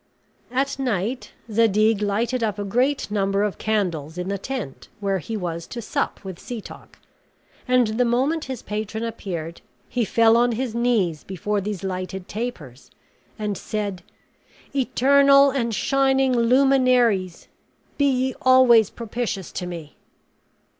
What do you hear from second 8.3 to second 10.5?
his patron appeared, he fell